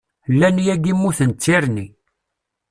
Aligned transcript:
Llan 0.33 0.57
yagi 0.65 0.93
mmuten 0.95 1.31
d 1.33 1.37
tirni. 1.41 1.85